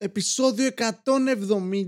Επισόδιο 0.00 0.68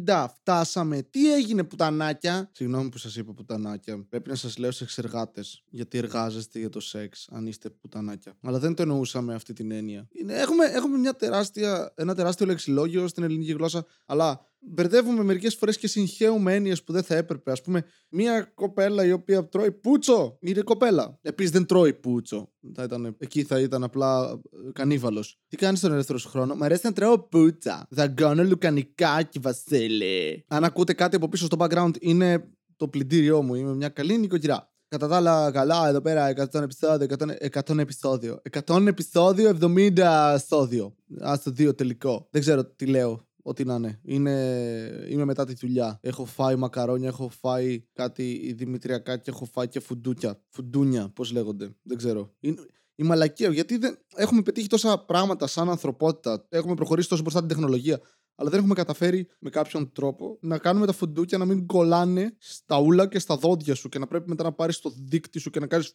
170. 0.06 0.26
Φτάσαμε. 0.34 1.02
Τι 1.02 1.32
έγινε, 1.34 1.64
πουτανάκια; 1.64 2.50
Συγγνώμη 2.52 2.88
που 2.88 2.98
σας 2.98 3.16
είπα 3.16 3.32
πουτανάκια. 3.32 4.06
Πρέπει 4.08 4.28
να 4.28 4.34
σας 4.34 4.56
λέω 4.58 4.70
σε 4.70 4.84
εξεργάτες. 4.84 5.64
Γιατί 5.70 5.98
εργάζεστε 5.98 6.58
για 6.58 6.68
το 6.68 6.80
σεξ, 6.80 7.28
αν 7.32 7.46
είστε 7.46 7.70
πουτανάκια. 7.70 8.36
Αλλά 8.42 8.58
δεν 8.58 8.74
το 8.74 8.82
εννοούσαμε 8.82 9.34
αυτή 9.34 9.52
την 9.52 9.70
έννοια. 9.70 10.08
Είναι, 10.12 10.34
έχουμε, 10.34 10.64
έχουμε 10.64 10.98
μια 10.98 11.14
τεράστια, 11.14 11.92
ένα 11.96 12.14
τεράστιο 12.14 12.46
λεξιλόγιο 12.46 13.08
στην 13.08 13.22
ελληνική 13.22 13.52
γλώσσα. 13.52 13.86
Αλλά 14.06 14.49
μπερδεύουμε 14.60 15.22
μερικές 15.22 15.54
φορές 15.54 15.78
και 15.78 15.86
συγχαίουμε 15.86 16.54
έννοιες 16.54 16.82
που 16.82 16.92
δεν 16.92 17.02
θα 17.02 17.16
έπρεπε. 17.16 17.50
Α 17.50 17.56
πούμε, 17.64 17.84
μια 18.08 18.50
κοπέλα 18.54 19.04
η 19.04 19.12
οποία 19.12 19.48
τρώει 19.48 19.72
πούτσο 19.72 20.38
είναι 20.40 20.60
κοπέλα. 20.60 21.18
Επίσης 21.22 21.50
δεν 21.50 21.66
τρώει 21.66 21.94
πούτσο. 21.94 22.52
Θα 22.74 22.82
ήταν, 22.82 23.16
εκεί 23.18 23.42
θα 23.42 23.60
ήταν 23.60 23.84
απλά 23.84 24.40
ε, 24.66 24.70
κανίβαλος. 24.72 25.40
Τι 25.48 25.56
κάνεις 25.56 25.78
στον 25.78 25.92
ελεύθερο 25.92 26.18
σου 26.18 26.28
χρόνο, 26.28 26.54
Μ' 26.54 26.62
αρέσει 26.62 26.80
να 26.84 26.92
τρώω 26.92 27.18
πούτσα. 27.18 27.86
Δαγκώνω 27.90 28.44
λουκανικάκι, 28.44 29.38
Βασίλη. 29.38 30.44
Αν 30.48 30.64
ακούτε 30.64 30.92
κάτι 30.92 31.16
από 31.16 31.28
πίσω 31.28 31.44
στο 31.44 31.56
background, 31.60 31.92
είναι 32.00 32.50
το 32.76 32.88
πλυντήριό 32.88 33.42
μου. 33.42 33.54
Είμαι 33.54 33.74
μια 33.74 33.88
καλή 33.88 34.18
νοικοκυρά. 34.18 34.70
Κατά 34.88 35.08
τα 35.08 35.16
άλλα, 35.16 35.50
καλά, 35.50 35.88
εδώ 35.88 36.00
πέρα 36.00 36.30
100 36.30 36.62
επεισόδιο, 36.62 37.06
100, 37.18 37.68
100 37.68 37.78
επεισόδιο. 37.78 38.42
100 38.66 38.86
επεισόδιο, 38.86 39.58
70 39.60 40.36
στόδιο. 40.38 40.96
Α 41.20 41.40
το 41.44 41.50
δύο 41.50 41.74
τελικό. 41.74 42.28
Δεν 42.30 42.40
ξέρω 42.40 42.64
τι 42.64 42.86
λέω. 42.86 43.28
Ό,τι 43.42 43.64
να 43.64 43.74
είναι. 43.74 44.00
είναι. 44.02 45.06
Είμαι 45.08 45.24
μετά 45.24 45.44
τη 45.44 45.54
δουλειά. 45.54 45.98
Έχω 46.02 46.24
φάει 46.24 46.56
μακαρόνια, 46.56 47.08
έχω 47.08 47.28
φάει 47.28 47.84
κάτι 47.92 48.54
δημητριακά 48.56 49.16
και 49.16 49.30
έχω 49.30 49.44
φάει 49.44 49.68
και 49.68 49.80
φουντούκια. 49.80 50.42
Φουντούνια, 50.48 51.08
πώς 51.08 51.32
λέγονται. 51.32 51.74
Δεν 51.82 51.96
ξέρω. 51.96 52.34
Είναι... 52.40 52.66
Η 52.94 53.02
μαλακία, 53.02 53.50
γιατί 53.50 53.76
δεν... 53.76 53.98
έχουμε 54.14 54.42
πετύχει 54.42 54.66
τόσα 54.66 55.04
πράγματα 55.04 55.46
σαν 55.46 55.70
ανθρωπότητα. 55.70 56.46
Έχουμε 56.48 56.74
προχωρήσει 56.74 57.08
τόσο 57.08 57.22
μπροστά 57.22 57.38
την 57.40 57.48
τεχνολογία 57.48 58.00
αλλά 58.40 58.50
δεν 58.50 58.58
έχουμε 58.58 58.74
καταφέρει 58.74 59.28
με 59.38 59.50
κάποιον 59.50 59.92
τρόπο 59.92 60.38
να 60.40 60.58
κάνουμε 60.58 60.86
τα 60.86 60.92
φουντούκια 60.92 61.38
να 61.38 61.44
μην 61.44 61.66
κολλάνε 61.66 62.36
στα 62.38 62.80
ούλα 62.80 63.08
και 63.08 63.18
στα 63.18 63.36
δόντια 63.36 63.74
σου 63.74 63.88
και 63.88 63.98
να 63.98 64.06
πρέπει 64.06 64.28
μετά 64.28 64.42
να 64.42 64.52
πάρεις 64.52 64.80
το 64.80 64.92
δίκτυ 64.96 65.38
σου 65.38 65.50
και 65.50 65.60
να 65.60 65.66
κάνεις. 65.66 65.94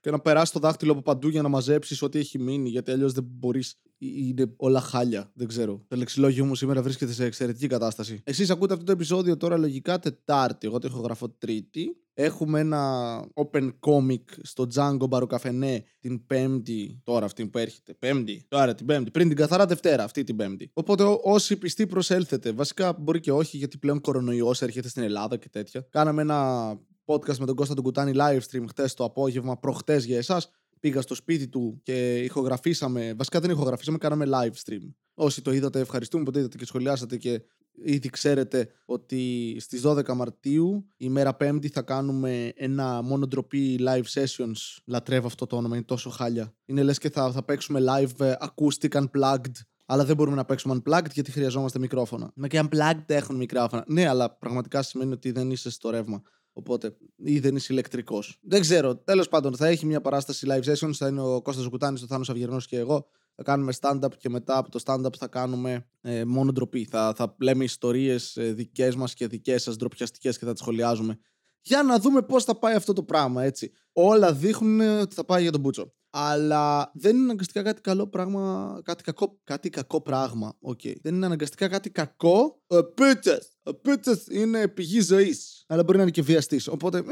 και 0.00 0.10
να 0.10 0.20
περάσεις 0.20 0.50
το 0.50 0.58
δάχτυλο 0.58 0.92
από 0.92 1.02
παντού 1.02 1.28
για 1.28 1.42
να 1.42 1.48
μαζέψεις 1.48 2.02
ό,τι 2.02 2.18
έχει 2.18 2.38
μείνει. 2.38 2.68
Γιατί 2.68 2.90
αλλιώς 2.90 3.12
δεν 3.12 3.24
μπορείς. 3.26 3.80
Είναι 3.98 4.52
όλα 4.56 4.80
χάλια. 4.80 5.30
Δεν 5.34 5.46
ξέρω. 5.46 5.84
Το 5.88 5.96
λεξιλόγιο 5.96 6.44
μου 6.44 6.54
σήμερα 6.54 6.82
βρίσκεται 6.82 7.12
σε 7.12 7.24
εξαιρετική 7.24 7.66
κατάσταση. 7.66 8.20
Εσείς 8.24 8.50
ακούτε 8.50 8.72
αυτό 8.72 8.84
το 8.84 8.92
επεισόδιο 8.92 9.36
τώρα 9.36 9.56
λογικά 9.56 9.98
Τετάρτη. 9.98 10.66
Εγώ 10.66 10.78
το 10.78 10.86
έχω 10.86 11.00
γραφώ 11.00 11.28
Τρίτη. 11.28 11.96
Έχουμε 12.18 12.60
ένα 12.60 13.20
open 13.34 13.70
comic 13.80 14.22
στο 14.42 14.66
Django 14.74 15.08
Μπαροκαφενέ 15.08 15.84
την 16.00 16.26
Πέμπτη. 16.26 17.00
Τώρα 17.04 17.24
αυτή 17.24 17.46
που 17.46 17.58
έρχεται. 17.58 17.94
Πέμπτη. 17.94 18.44
Τώρα 18.48 18.74
την 18.74 18.86
Πέμπτη. 18.86 19.10
Πριν 19.10 19.28
την 19.28 19.36
καθαρά 19.36 19.66
Δευτέρα, 19.66 20.04
αυτή 20.04 20.24
την 20.24 20.36
Πέμπτη. 20.36 20.70
Οπότε 20.72 21.04
όσοι 21.22 21.56
πιστοί 21.56 21.86
προσέλθετε. 21.86 22.52
Βασικά 22.52 22.92
μπορεί 22.92 23.20
και 23.20 23.32
όχι, 23.32 23.56
γιατί 23.56 23.78
πλέον 23.78 24.00
κορονοϊός 24.00 24.62
έρχεται 24.62 24.88
στην 24.88 25.02
Ελλάδα 25.02 25.36
και 25.36 25.48
τέτοια. 25.48 25.86
Κάναμε 25.90 26.22
ένα 26.22 26.70
podcast 27.04 27.36
με 27.36 27.46
τον 27.46 27.54
Κώστα 27.54 27.74
τον 27.74 27.84
Κουτάνη 27.84 28.12
live 28.14 28.40
stream 28.50 28.64
χτες 28.68 28.94
το 28.94 29.04
απόγευμα, 29.04 29.56
προχτές 29.58 30.04
για 30.04 30.16
εσάς. 30.16 30.50
Πήγα 30.86 31.00
στο 31.00 31.14
σπίτι 31.14 31.48
του 31.48 31.80
και 31.82 32.18
ηχογραφήσαμε. 32.18 33.14
Βασικά 33.16 33.40
δεν 33.40 33.50
ηχογραφήσαμε, 33.50 33.98
κάναμε 33.98 34.26
live 34.28 34.54
stream. 34.64 34.92
Όσοι 35.14 35.42
το 35.42 35.52
είδατε, 35.52 35.80
ευχαριστούμε 35.80 36.24
που 36.24 36.30
το 36.30 36.38
είδατε 36.38 36.56
και 36.56 36.64
σχολιάσατε 36.64 37.16
και 37.16 37.42
Ήδη 37.84 38.08
ξέρετε 38.08 38.68
ότι 38.84 39.56
στις 39.60 39.82
12 39.84 40.14
Μαρτίου, 40.14 40.86
ημέρα 40.96 41.34
Πέμπτη, 41.34 41.68
θα 41.68 41.82
κάνουμε 41.82 42.52
ένα 42.56 43.02
μόνο 43.02 43.26
ντροπή 43.26 43.80
live 43.80 44.20
sessions. 44.20 44.78
Λατρεύω 44.84 45.26
αυτό 45.26 45.46
το 45.46 45.56
όνομα, 45.56 45.76
είναι 45.76 45.84
τόσο 45.84 46.10
χάλια. 46.10 46.54
Είναι 46.64 46.82
λες 46.82 46.98
και 46.98 47.10
θα, 47.10 47.32
θα 47.32 47.42
παίξουμε 47.44 47.80
live 47.88 48.20
ε, 48.20 48.34
acoustic 48.40 49.02
unplugged. 49.02 49.52
Αλλά 49.86 50.04
δεν 50.04 50.16
μπορούμε 50.16 50.36
να 50.36 50.44
παίξουμε 50.44 50.80
unplugged 50.84 51.10
γιατί 51.12 51.30
χρειαζόμαστε 51.30 51.78
μικρόφωνα. 51.78 52.32
Μα 52.34 52.48
και 52.48 52.62
unplugged 52.62 53.04
έχουν 53.06 53.36
μικρόφωνα. 53.36 53.84
Ναι, 53.86 54.08
αλλά 54.08 54.36
πραγματικά 54.36 54.82
σημαίνει 54.82 55.12
ότι 55.12 55.30
δεν 55.30 55.50
είσαι 55.50 55.70
στο 55.70 55.90
ρεύμα. 55.90 56.22
Οπότε, 56.58 56.96
ή 57.16 57.38
δεν 57.38 57.56
είσαι 57.56 57.72
ηλεκτρικός. 57.72 58.38
Δεν 58.42 58.60
ξέρω. 58.60 58.96
Τέλος 58.96 59.28
πάντων, 59.28 59.56
θα 59.56 59.66
έχει 59.66 59.86
μια 59.86 60.00
παράσταση 60.00 60.46
live 60.50 60.72
sessions. 60.72 60.92
Θα 60.92 61.08
είναι 61.08 61.20
ο 61.20 61.42
Κώστας 61.42 61.66
Κουτάνη, 61.68 62.00
ο 62.02 62.06
Θάνος 62.06 62.30
Αυγερνό 62.30 62.60
και 62.60 62.78
εγώ 62.78 63.06
θα 63.34 63.42
κάνουμε 63.42 63.72
stand-up 63.80 64.16
και 64.18 64.28
μετά 64.28 64.56
από 64.56 64.70
το 64.70 64.80
stand-up 64.84 65.16
θα 65.18 65.26
κάνουμε 65.26 65.86
ε, 66.00 66.24
μόνο 66.24 66.52
ντροπή. 66.52 66.84
Θα, 66.84 67.12
θα 67.16 67.34
λέμε 67.40 67.64
ιστορίες 67.64 68.36
ε, 68.36 68.52
δικές 68.52 68.96
μας 68.96 69.14
και 69.14 69.26
δικές 69.26 69.62
σας 69.62 69.76
ντροπιαστικές 69.76 70.38
και 70.38 70.44
θα 70.44 70.52
τις 70.52 70.60
σχολιάζουμε. 70.60 71.18
Για 71.60 71.82
να 71.82 71.98
δούμε 71.98 72.22
πώς 72.22 72.44
θα 72.44 72.58
πάει 72.58 72.74
αυτό 72.74 72.92
το 72.92 73.02
πράγμα, 73.02 73.44
έτσι. 73.44 73.72
Όλα 73.92 74.32
δείχνουν 74.32 75.00
ότι 75.00 75.14
θα 75.14 75.24
πάει 75.24 75.42
για 75.42 75.52
τον 75.52 75.60
Μπούτσο. 75.60 75.92
Αλλά 76.18 76.90
δεν 76.94 77.14
είναι 77.14 77.24
αναγκαστικά 77.24 77.62
κάτι 77.62 77.80
καλό 77.80 78.06
πράγμα, 78.06 78.80
κάτι 78.84 79.02
κακό, 79.02 79.40
κάτι 79.44 79.70
κακό 79.70 80.00
πράγμα. 80.00 80.58
Okay. 80.62 80.94
Δεν 81.02 81.14
είναι 81.14 81.26
αναγκαστικά 81.26 81.68
κάτι 81.68 81.90
κακό. 81.90 82.62
Ο 82.66 82.84
πίτσες. 82.84 83.48
Ο 83.62 83.74
πίτσες 83.74 84.26
είναι 84.30 84.68
πηγή 84.68 85.00
ζωής. 85.00 85.64
Αλλά 85.66 85.82
μπορεί 85.82 85.96
να 85.96 86.02
είναι 86.02 86.12
και 86.12 86.22
βιαστής. 86.22 86.68
Οπότε, 86.68 87.04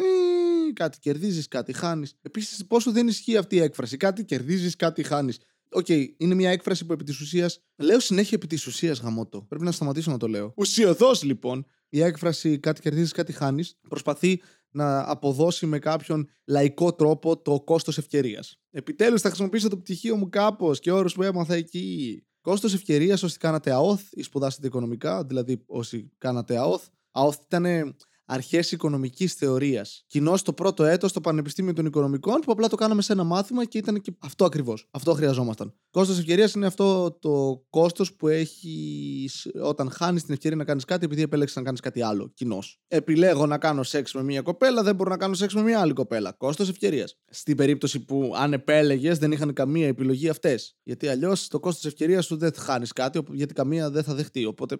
κάτι 0.72 0.98
κερδίζεις, 0.98 1.48
κάτι 1.48 1.72
χάνεις. 1.72 2.14
Επίσης, 2.22 2.66
πόσο 2.66 2.92
δεν 2.92 3.08
ισχύει 3.08 3.36
αυτή 3.36 3.56
η 3.56 3.60
έκφραση. 3.60 3.96
Κάτι 3.96 4.24
κερδίζεις, 4.24 4.76
κάτι 4.76 5.02
χάνεις. 5.02 5.38
OK, 5.70 5.86
okay, 5.88 6.06
είναι 6.16 6.34
μια 6.34 6.50
έκφραση 6.50 6.86
που 6.86 6.92
επί 6.92 7.04
της 7.04 7.20
ουσίας. 7.20 7.60
Λέω 7.76 8.00
συνέχεια 8.00 8.36
επί 8.36 8.46
της 8.46 8.66
ουσίας 8.66 9.00
γαμώτο. 9.00 9.42
Πρέπει 9.48 9.64
να 9.64 9.72
σταματήσω 9.72 10.10
να 10.10 10.16
το 10.16 10.28
λέω. 10.28 10.52
Ουσιωδώς 10.56 11.22
λοιπόν. 11.22 11.66
Η 11.88 12.02
έκφραση 12.02 12.58
κάτι 12.58 12.80
κερδίζεις, 12.80 13.12
κάτι 13.12 13.32
χάνεις 13.32 13.78
προσπαθεί 13.88 14.40
να 14.74 15.10
αποδώσει 15.10 15.66
με 15.66 15.78
κάποιον 15.78 16.28
λαϊκό 16.44 16.94
τρόπο 16.94 17.42
το 17.42 17.60
κόστος 17.60 17.98
ευκαιρίας. 17.98 18.60
Επιτέλους 18.70 19.20
θα 19.20 19.28
χρησιμοποιήσω 19.28 19.68
το 19.68 19.76
πτυχίο 19.76 20.16
μου 20.16 20.28
κάπως 20.28 20.80
και 20.80 20.92
όρους 20.92 21.14
που 21.14 21.22
έμαθα 21.22 21.54
εκεί. 21.54 22.22
Κόστος 22.40 22.74
ευκαιρίας 22.74 23.22
όσοι 23.22 23.38
κάνατε 23.38 23.70
ΑΟΘ 23.72 24.00
ή 24.10 24.22
σπουδάσατε 24.22 24.66
οικονομικά, 24.66 25.24
δηλαδή 25.24 25.62
όσοι 25.66 26.12
κάνατε 26.18 26.56
ΑΟΘ. 26.56 26.82
ΑΟΘ 27.10 27.34
ήταν 27.34 27.94
αρχές 28.26 28.72
οικονομικής 28.72 29.34
θεωρίας. 29.34 30.04
Κοινώ 30.06 30.38
το 30.42 30.52
πρώτο 30.52 30.84
έτος 30.84 31.10
στο 31.10 31.20
Πανεπιστήμιο 31.20 31.72
των 31.72 31.86
Οικονομικών, 31.86 32.40
που 32.40 32.52
απλά 32.52 32.68
το 32.68 32.76
κάναμε 32.76 33.02
σε 33.02 33.12
ένα 33.12 33.24
μάθημα 33.24 33.64
και 33.64 33.78
ήταν 33.78 34.00
και 34.00 34.12
αυτό 34.18 34.44
ακριβώς. 34.44 34.88
Αυτό 34.90 35.12
χρειαζόμασταν. 35.12 35.74
Κόστος 35.90 36.18
ευκαιρίας 36.18 36.54
είναι 36.54 36.66
αυτό 36.66 37.18
το 37.20 37.64
κόστος 37.70 38.14
που 38.14 38.28
έχει 38.28 39.28
όταν 39.62 39.90
χάνεις 39.90 40.24
την 40.24 40.34
ευκαιρία 40.34 40.56
να 40.56 40.64
κάνεις 40.64 40.84
κάτι 40.84 41.04
επειδή 41.04 41.22
επέλεξες 41.22 41.56
να 41.56 41.62
κάνεις 41.62 41.80
κάτι 41.80 42.02
άλλο. 42.02 42.30
Κοινώς. 42.34 42.80
Επιλέγω 42.88 43.46
να 43.46 43.58
κάνω 43.58 43.82
σεξ 43.82 44.14
με 44.14 44.22
μία 44.22 44.40
κοπέλα, 44.40 44.82
δεν 44.82 44.94
μπορώ 44.94 45.10
να 45.10 45.16
κάνω 45.16 45.34
σεξ 45.34 45.54
με 45.54 45.62
μία 45.62 45.80
άλλη 45.80 45.92
κοπέλα. 45.92 46.32
Κόστος 46.32 46.68
ευκαιρίας. 46.68 47.18
Στην 47.30 47.56
περίπτωση 47.56 48.04
που 48.04 48.32
αν 48.36 48.52
επέλεγες 48.52 49.18
δεν 49.18 49.32
είχαν 49.32 49.52
καμία 49.52 49.86
επιλογή 49.86 50.28
αυτές. 50.28 50.76
Γιατί 50.82 51.08
αλλιώς 51.08 51.48
το 51.48 51.60
κόστος 51.60 51.84
ευκαιρίας 51.84 52.24
σου 52.24 52.36
δεν 52.36 52.52
θα 52.52 52.62
χάνεις 52.62 52.92
κάτι, 52.92 53.22
γιατί 53.32 53.54
καμία 53.54 53.90
δεν 53.90 54.02
θα 54.02 54.14
δεχτεί. 54.14 54.44
Οπότε. 54.44 54.74
Ε, 54.74 54.78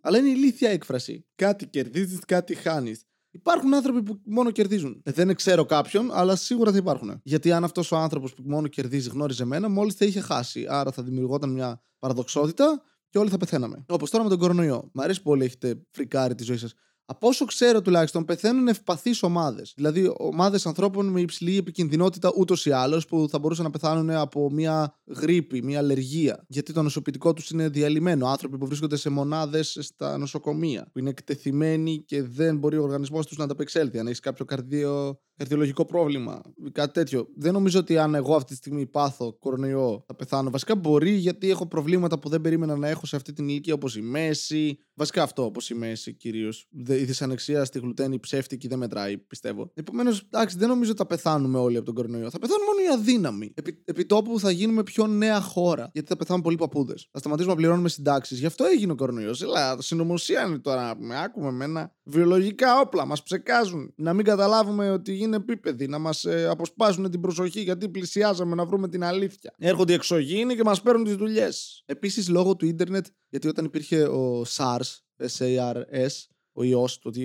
αλλά 0.00 0.18
είναι 0.18 0.28
ηλίθια 0.28 0.70
έκφραση. 0.70 1.26
Κάτι 1.34 1.66
κερδίζεις, 1.66 2.18
κάτι 2.26 2.54
χάνεις 2.54 2.75
κάνεις. 2.76 3.04
Υπάρχουν 3.30 3.74
άνθρωποι 3.74 4.02
που 4.02 4.20
μόνο 4.24 4.50
κερδίζουν. 4.50 5.00
Ε, 5.04 5.12
δεν 5.12 5.34
ξέρω 5.34 5.64
κάποιον, 5.64 6.10
αλλά 6.12 6.36
σίγουρα 6.36 6.70
θα 6.70 6.76
υπάρχουν. 6.76 7.20
Γιατί 7.22 7.52
αν 7.52 7.64
αυτός 7.64 7.92
ο 7.92 7.96
άνθρωπος 7.96 8.34
που 8.34 8.42
μόνο 8.46 8.68
κερδίζει 8.68 9.08
γνώριζε 9.08 9.42
εμένα, 9.42 9.68
μόλις 9.68 9.94
θα 9.94 10.04
είχε 10.04 10.20
χάσει. 10.20 10.66
Άρα 10.68 10.92
θα 10.92 11.02
δημιουργόταν 11.02 11.50
μια 11.50 11.80
παραδοξότητα 11.98 12.82
και 13.08 13.18
όλοι 13.18 13.30
θα 13.30 13.36
πεθαίναμε. 13.36 13.84
Όπως 13.88 14.10
τώρα 14.10 14.24
με 14.24 14.30
τον 14.30 14.38
κορονοϊό. 14.38 14.90
Μ' 14.92 15.00
αρέσει 15.00 15.22
πολύ 15.22 15.44
έχετε 15.44 15.82
φρικάρει 15.90 16.34
τη 16.34 16.42
ζωή 16.42 16.56
σας. 16.56 16.74
Από 17.08 17.28
όσο 17.28 17.44
ξέρω 17.44 17.82
τουλάχιστον, 17.82 18.24
πεθαίνουν 18.24 18.68
ευπαθείς 18.68 19.22
ομάδες. 19.22 19.72
Δηλαδή, 19.76 20.12
ομάδες 20.16 20.66
ανθρώπων 20.66 21.06
με 21.06 21.20
υψηλή 21.20 21.56
επικινδυνότητα 21.56 22.32
ούτως 22.36 22.66
ή 22.66 22.70
άλλως 22.70 23.06
που 23.06 23.26
θα 23.30 23.38
μπορούσαν 23.38 23.64
να 23.64 23.70
πεθάνουν 23.70 24.10
από 24.10 24.50
μια 24.50 24.94
γρήπη, 25.06 25.62
μια 25.62 25.78
αλλεργία. 25.78 26.44
Γιατί 26.48 26.72
το 26.72 26.82
νοσοποιητικό 26.82 27.32
τους 27.32 27.50
είναι 27.50 27.68
διαλυμένο. 27.68 28.26
Άνθρωποι 28.26 28.58
που 28.58 28.66
βρίσκονται 28.66 28.96
σε 28.96 29.10
μονάδες 29.10 29.78
στα 29.80 30.18
νοσοκομεία, 30.18 30.88
που 30.92 30.98
είναι 30.98 31.10
εκτεθειμένοι 31.10 32.04
και 32.06 32.22
δεν 32.22 32.58
μπορεί 32.58 32.76
ο 32.76 32.82
οργανισμός 32.82 33.26
τους 33.26 33.36
να 33.36 33.44
ανταπεξέλθει. 33.44 33.98
Αν 33.98 34.06
έχεις 34.06 34.20
κάποιο 34.20 34.44
καρδίο 34.44 35.20
καρδιολογικό 35.36 35.84
πρόβλημα, 35.84 36.40
κάτι 36.72 36.92
τέτοιο. 36.92 37.28
Δεν 37.36 37.52
νομίζω 37.52 37.78
ότι 37.78 37.98
αν 37.98 38.14
εγώ 38.14 38.34
αυτή 38.34 38.50
τη 38.50 38.56
στιγμή 38.56 38.86
πάθω 38.86 39.32
κορονοϊό 39.38 40.04
θα 40.06 40.14
πεθάνω. 40.14 40.50
Βασικά 40.50 40.76
μπορεί 40.76 41.10
γιατί 41.10 41.50
έχω 41.50 41.66
προβλήματα 41.66 42.18
που 42.18 42.28
δεν 42.28 42.40
περίμενα 42.40 42.76
να 42.76 42.88
έχω 42.88 43.06
σε 43.06 43.16
αυτή 43.16 43.32
την 43.32 43.48
ηλικία 43.48 43.74
όπως 43.74 43.96
η 43.96 44.00
μέση. 44.00 44.78
Βασικά 44.94 45.22
αυτό 45.22 45.44
όπως 45.44 45.70
η 45.70 45.74
μέση 45.74 46.14
κυρίως. 46.14 46.68
Η 47.00 47.04
δυσανεξία 47.04 47.64
στη 47.64 47.78
γλουτένη 47.78 48.18
ψεύτικη 48.18 48.68
δεν 48.68 48.78
μετράει, 48.78 49.18
πιστεύω. 49.18 49.70
Επομένως, 49.74 50.20
εντάξει, 50.30 50.56
δεν 50.58 50.68
νομίζω 50.68 50.90
ότι 50.90 50.98
θα 50.98 51.06
πεθάνουμε 51.06 51.58
όλοι 51.58 51.76
από 51.76 51.86
τον 51.86 51.94
κορονοϊό. 51.94 52.30
Θα 52.30 52.38
πεθάνουν 52.38 52.64
μόνο 52.64 52.78
οι 52.80 53.00
αδύναμοι. 53.00 53.52
Επί, 53.54 53.82
επί 53.84 54.06
τόπου 54.06 54.40
θα 54.40 54.50
γίνουμε 54.50 54.82
πιο 54.82 55.06
νέα 55.06 55.40
χώρα. 55.40 55.90
Γιατί 55.92 56.08
θα 56.08 56.16
πεθάνουν 56.16 56.42
πολλοί 56.42 56.56
παππούδες. 56.56 57.08
Θα 57.12 57.18
σταματήσουμε 57.18 57.54
να 57.54 57.60
πληρώνουμε 57.60 57.88
συντάξεις. 57.88 58.38
Γι' 58.38 58.46
αυτό 58.46 58.64
έγινε 58.64 58.92
ο 58.92 58.94
κορονοϊός. 58.94 59.42
Ελά, 59.42 59.76
συνωμοσία 59.80 60.46
είναι 60.46 60.58
τώρα. 60.58 60.96
Με 60.98 61.20
άκουμε 61.22 61.50
με 61.50 61.64
ένα 61.64 61.94
βιολογικά 62.02 62.80
όπλα. 62.80 63.04
Μας 63.04 63.22
ψεκάζουν. 63.22 63.92
Να 63.96 64.12
μην 64.12 64.24
καταλάβουμε 64.24 64.90
ότι 64.90 65.18
είναι 65.18 65.36
επίπεδοι, 65.36 65.86
να 65.88 65.98
μας 65.98 66.24
ε, 66.24 66.48
αποσπάσουν 66.48 67.10
την 67.10 67.20
προσοχή 67.20 67.60
γιατί 67.60 67.88
πλησιάζαμε 67.88 68.54
να 68.54 68.64
βρούμε 68.64 68.88
την 68.88 69.04
αλήθεια. 69.04 69.54
Έρχονται 69.58 69.92
οι 69.92 69.94
εξωγήινοι 69.94 70.54
και 70.54 70.64
μας 70.64 70.82
παίρνουν 70.82 71.04
τις 71.04 71.14
δουλειές. 71.14 71.82
Επίσης, 71.86 72.28
λόγω 72.28 72.56
του 72.56 72.66
ίντερνετ, 72.66 73.06
γιατί 73.28 73.48
όταν 73.48 73.64
υπήρχε 73.64 74.02
ο 74.02 74.44
SARS, 74.56 75.00
SARS, 75.38 76.26
ο 76.58 76.64
ιός 76.64 76.98
το 76.98 77.10
2005. 77.10 77.22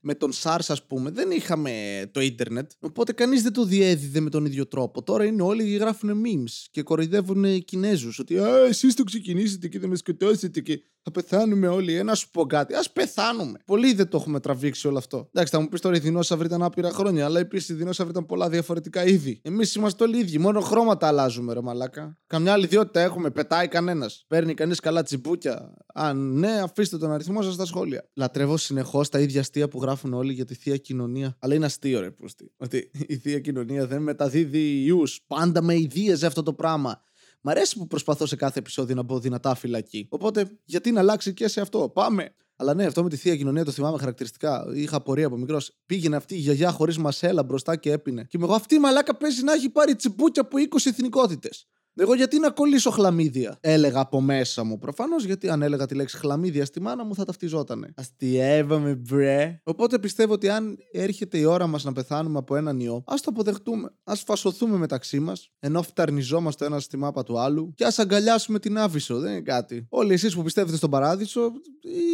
Με 0.00 0.14
τον 0.14 0.32
SARS, 0.42 0.64
ας 0.68 0.86
πούμε, 0.86 1.10
δεν 1.10 1.30
είχαμε 1.30 2.04
το 2.12 2.20
ίντερνετ. 2.20 2.70
Οπότε 2.80 3.12
κανείς 3.12 3.42
δεν 3.42 3.52
το 3.52 3.64
διέδιδε 3.64 4.20
με 4.20 4.30
τον 4.30 4.44
ίδιο 4.44 4.66
τρόπο. 4.66 5.02
Τώρα 5.02 5.24
είναι 5.24 5.42
όλοι 5.42 5.76
γράφουν 5.76 6.22
memes 6.24 6.66
και 6.70 6.82
κοροϊδεύουν 6.82 7.64
Κινέζους. 7.64 8.18
Ότι 8.18 8.36
εσείς 8.68 8.94
το 8.94 9.04
ξεκινήσετε 9.04 9.68
και 9.68 9.78
δεν 9.78 9.88
με 9.88 9.96
σκοτώσετε 9.96 10.60
και 10.60 10.82
θα 11.04 11.10
πεθάνουμε 11.10 11.68
όλοι. 11.68 11.94
Ένα 11.94 12.14
σου 12.14 12.30
πω 12.30 12.46
κάτι. 12.46 12.74
Α 12.74 12.82
πεθάνουμε. 12.92 13.58
Πολύ 13.64 13.94
δεν 13.94 14.08
το 14.08 14.16
έχουμε 14.16 14.40
τραβήξει 14.40 14.88
όλο 14.88 14.98
αυτό. 14.98 15.28
Εντάξει, 15.32 15.52
θα 15.52 15.60
μου 15.60 15.68
πεις 15.68 15.80
τώρα 15.80 15.96
οι 15.96 15.98
δεινόσαυροι 15.98 16.46
ήταν 16.46 16.62
άπειρα 16.62 16.90
χρόνια, 16.90 17.24
αλλά 17.24 17.40
επίσης 17.40 17.68
οι 17.68 17.74
δεινόσαυροι 17.74 18.10
ήταν 18.12 18.26
πολλά 18.26 18.48
διαφορετικά 18.48 19.06
είδη. 19.06 19.40
Εμείς 19.42 19.74
είμαστε 19.74 20.04
όλοι 20.04 20.18
ίδιοι. 20.18 20.38
Μόνο 20.38 20.60
χρώματα 20.60 21.06
αλλάζουμε, 21.06 21.52
ρε 21.52 21.60
Μαλάκα. 21.60 22.18
Καμιά 22.26 22.52
άλλη 22.52 22.64
ιδιότητα 22.64 23.00
έχουμε. 23.00 23.30
Πετάει 23.30 23.68
κανένας. 23.68 24.24
Παίρνει 24.28 24.54
κανείς 24.54 24.80
καλά 24.80 25.02
τσιμπούκια. 25.02 25.74
Αν 25.94 26.38
ναι, 26.38 26.60
αφήστε 26.60 26.98
τον 26.98 27.12
αριθμό 27.12 27.42
σας 27.42 27.54
στα 27.54 27.64
σχόλια. 27.64 28.10
Λατρεύω 28.14 28.56
συνεχώς 28.56 29.08
τα 29.08 29.20
ίδια 29.20 29.40
αστεία 29.40 29.68
που 29.68 29.82
γράφουν 29.82 30.12
όλοι 30.14 30.32
για 30.32 30.44
τη 30.44 30.54
θεία 30.54 30.76
κοινωνία. 30.76 31.36
Αλλά 31.38 31.54
είναι 31.54 31.66
αστείο, 31.66 32.00
ρε 32.00 32.10
Πούστη. 32.10 32.52
Ότι 32.56 32.90
η 33.06 33.16
θεία 33.16 33.40
κοινωνία 33.40 33.86
δεν 33.86 34.02
μεταδίδει 34.02 34.84
ιούς. 34.84 35.20
Πάντα 35.26 35.62
με 35.62 35.74
ιδίαζε 35.74 36.26
αυτό 36.26 36.42
το 36.42 36.52
πράγμα. 36.52 37.02
Μ' 37.46 37.48
αρέσει 37.48 37.78
που 37.78 37.86
προσπαθώ 37.86 38.26
σε 38.26 38.36
κάθε 38.36 38.58
επεισόδιο 38.58 38.94
να 38.94 39.02
μπω 39.02 39.18
δυνατά 39.18 39.54
φυλακή. 39.54 40.06
Οπότε, 40.10 40.58
γιατί 40.64 40.92
να 40.92 41.00
αλλάξει 41.00 41.34
και 41.34 41.48
σε 41.48 41.60
αυτό. 41.60 41.88
Πάμε! 41.88 42.34
Αλλά 42.56 42.74
ναι, 42.74 42.84
αυτό 42.84 43.02
με 43.02 43.08
τη 43.08 43.16
θεία 43.16 43.36
κοινωνία 43.36 43.64
το 43.64 43.70
θυμάμαι 43.70 43.98
χαρακτηριστικά. 43.98 44.64
Είχα 44.74 45.00
πορεία 45.02 45.26
από 45.26 45.36
μικρός. 45.36 45.76
Πήγαινε 45.86 46.16
αυτή 46.16 46.34
η 46.34 46.38
γιαγιά 46.38 46.70
χωρίς 46.70 46.98
μασέλα 46.98 47.42
μπροστά 47.42 47.76
και 47.76 47.92
έπινε. 47.92 48.24
Και 48.24 48.38
με 48.38 48.44
εγώ 48.44 48.54
αυτή 48.54 48.74
η 48.74 48.78
μαλάκα 48.78 49.16
παίζει 49.16 49.42
να 49.42 49.52
έχει 49.52 49.70
πάρει 49.70 49.96
τσιμπούκια 49.96 50.42
από 50.42 50.56
20 50.58 50.76
εθνικότητες. 50.84 51.66
Εγώ 51.96 52.14
γιατί 52.14 52.38
να 52.38 52.50
κολλήσω 52.50 52.90
χλαμίδια; 52.90 53.58
Έλεγα 53.60 54.00
από 54.00 54.20
μέσα 54.20 54.64
μου. 54.64 54.78
Προφανώς 54.78 55.24
γιατί 55.24 55.48
αν 55.48 55.62
έλεγα 55.62 55.86
τη 55.86 55.94
λέξη 55.94 56.16
χλαμίδια 56.16 56.64
στη 56.64 56.80
μάνα 56.80 57.04
μου 57.04 57.14
θα 57.14 57.24
ταυτιζότανε. 57.24 57.92
Αστιεύαμε, 57.96 58.94
μπρε. 58.94 59.60
Οπότε 59.64 59.98
πιστεύω 59.98 60.32
ότι 60.32 60.48
αν 60.48 60.78
έρχεται 60.92 61.38
η 61.38 61.44
ώρα 61.44 61.66
μας 61.66 61.84
να 61.84 61.92
πεθάνουμε 61.92 62.38
από 62.38 62.56
έναν 62.56 62.80
ιό, 62.80 63.02
ας 63.06 63.20
το 63.20 63.30
αποδεχτούμε. 63.30 63.90
Α 64.04 64.14
φασωθούμε 64.14 64.76
μεταξύ 64.76 65.20
μας, 65.20 65.50
ενώ 65.58 65.82
φταρνιζόμαστε 65.82 66.64
ένα 66.66 66.80
στη 66.80 66.96
μάπα 66.96 67.22
του 67.22 67.38
άλλου 67.38 67.72
και 67.74 67.84
ας 67.84 67.98
αγκαλιάσουμε 67.98 68.58
την 68.58 68.78
άβυσο. 68.78 69.18
Δεν 69.18 69.30
είναι 69.30 69.40
κάτι. 69.40 69.86
Όλοι 69.88 70.12
εσείς 70.12 70.34
που 70.34 70.42
πιστεύετε 70.42 70.76
στον 70.76 70.90
παράδεισο, 70.90 71.52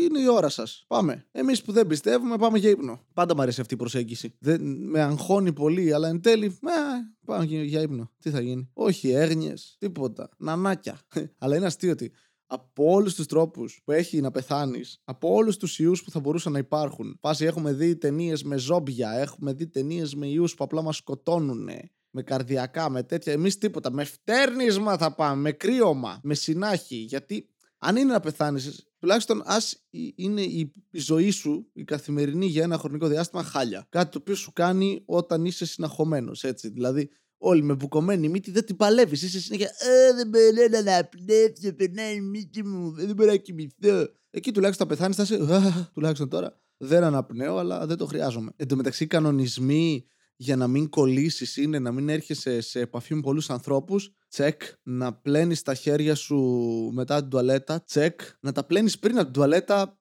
είναι 0.05 0.21
η 0.21 0.29
ώρα 0.29 0.49
σας. 0.49 0.85
Πάμε. 0.87 1.27
Εμείς 1.33 1.63
που 1.63 1.73
δεν 1.73 1.87
πιστεύουμε, 1.87 2.37
πάμε 2.37 2.59
για 2.59 2.71
ύπνο. 2.71 3.01
Πάντα 3.15 3.35
μου 3.35 3.43
αρέσει 3.43 3.61
αυτή 3.61 3.75
η 3.75 3.77
προσέγγιση. 3.77 4.35
Δεν 4.39 4.61
με 4.63 5.01
αγχώνει 5.01 5.53
πολύ, 5.53 5.93
αλλά 5.93 6.09
εν 6.09 6.21
τέλει, 6.21 6.47
ε, 6.47 6.71
Πάμε 7.31 7.45
για 7.45 7.81
ύπνο. 7.81 8.11
Τι 8.19 8.31
θα 8.31 8.41
γίνει; 8.41 8.71
Όχι 8.73 9.11
έγνοιε, 9.11 9.55
τίποτα. 9.79 10.31
Νανάκια. 10.39 11.01
Αλλά 11.39 11.57
είναι 11.57 11.67
αστείο 11.67 11.91
ότι 11.91 12.13
από 12.47 12.93
όλους 12.93 13.15
τους 13.15 13.27
τρόπους 13.27 13.81
που 13.85 13.93
έχει 13.93 14.21
να 14.21 14.31
πεθάνεις, 14.31 15.01
από 15.05 15.35
όλους 15.35 15.57
τους 15.57 15.79
ιούς 15.79 16.03
που 16.03 16.11
θα 16.11 16.21
μπορούσαν 16.21 16.53
να 16.53 16.59
υπάρχουν. 16.59 17.19
Πάση 17.21 17.45
έχουμε 17.45 17.73
δει 17.73 17.97
ταινίες 17.97 18.43
με 18.43 18.57
ζόμπια, 18.57 19.11
έχουμε 19.11 19.53
δει 19.53 19.69
ταινίες 19.69 20.15
με 20.15 20.27
ιούς 20.27 20.55
που 20.55 20.65
απλά 20.65 20.83
μας 20.83 20.97
σκοτώνουν. 20.97 21.69
Με 22.11 22.23
καρδιακά, 22.23 22.91
με 22.91 23.03
τέτοια. 23.03 23.33
Εμείς 23.33 23.59
τίποτα. 23.59 23.93
Με 23.93 24.05
φτέρνισμα 24.05 24.97
θα 24.97 25.15
πάμε, 25.15 25.41
με 25.41 25.53
κρύωμα, 25.53 26.21
με 26.23 26.35
συνάχη. 26.35 26.97
Γιατί 26.97 27.49
αν 27.79 27.97
είναι 27.97 28.13
να 28.13 28.21
πεθάνεις, 28.21 28.90
τουλάχιστον 29.01 29.43
ας 29.45 29.87
είναι 30.15 30.43
η 30.43 30.73
ζωή 30.91 31.31
σου, 31.31 31.71
η 31.73 31.85
καθημερινή 31.85 32.47
για 32.47 32.63
ένα 32.63 32.79
χρονικό 32.79 33.07
διάστημα, 33.07 33.43
χάλια. 33.43 33.87
Κάτι 33.89 34.11
το 34.11 34.19
οποίο 34.21 34.35
σου 34.35 34.53
κάνει 34.53 35.03
όταν 35.07 35.45
είσαι 35.45 35.67
συναχωμένος. 35.67 36.45
Έτσι. 36.45 36.69
Δηλαδή, 36.69 37.11
όλοι 37.39 37.63
με 37.63 37.75
μπουκωμένη 37.75 38.29
μύτη 38.29 38.51
δεν 38.51 38.65
την 38.65 38.77
παλεύεις. 38.77 39.23
Είσαι 39.23 39.41
συνέχεια. 39.41 39.71
Ε, 39.79 40.15
δεν 40.15 40.29
μπορώ 40.29 40.69
να 40.71 40.79
αναπνεύσω, 40.79 41.73
περνάει 41.77 42.15
η 42.15 42.21
μύτη 42.21 42.65
μου, 42.65 42.91
δεν 42.91 43.15
μπορώ 43.15 43.31
να 43.31 43.37
κοιμηθώ. 43.37 44.09
Εκεί 44.31 44.53
τουλάχιστον 44.53 44.87
θα 44.87 44.95
πεθάνεις, 44.95 45.17
θα 45.17 45.23
είσαι. 45.23 45.91
Τουλάχιστον 45.95 46.29
τώρα 46.29 46.61
δεν 46.77 47.05
αναπνέω, 47.05 47.57
αλλά 47.57 47.87
δεν 47.87 47.97
το 47.97 48.07
χρειάζομαι. 48.07 48.53
Εν 48.57 48.69
τω 48.69 48.77
μεταξύ, 48.77 49.05
οι 49.05 49.07
κανονισμοί 49.07 50.05
για 50.37 50.57
να 50.57 50.67
μην 50.67 50.89
κολλήσεις 50.89 51.57
είναι 51.57 51.79
να 51.79 51.93
μην 51.93 52.09
έρχεσαι 52.09 52.61
σε 52.61 52.81
επαφή 52.81 53.15
με 53.15 53.21
πολλούς 53.21 53.51
ανθρώπους. 53.51 54.15
Τσεκ. 54.31 54.63
Να 54.83 55.13
πλένεις 55.13 55.63
τα 55.63 55.75
χέρια 55.75 56.15
σου 56.15 56.39
μετά 56.93 57.21
την 57.21 57.29
τουαλέτα. 57.29 57.85
Τσεκ. 57.85 58.21
Να 58.41 58.53
τα 58.53 58.65
πλένεις 58.65 58.99
πριν 58.99 59.15
από 59.15 59.25
την 59.25 59.33
τουαλέτα. 59.33 59.99